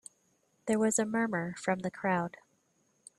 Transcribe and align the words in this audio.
There 0.65 0.79
was 0.79 0.97
a 0.97 1.05
murmur 1.05 1.53
from 1.59 1.81
the 1.81 1.91
crowd. 1.91 2.37